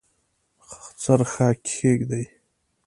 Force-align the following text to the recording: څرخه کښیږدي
څرخه 1.01 1.47
کښیږدي 1.65 2.23